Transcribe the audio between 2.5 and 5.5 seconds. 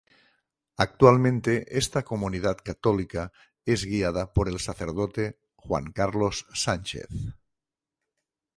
católica es guiada por el Sacerdote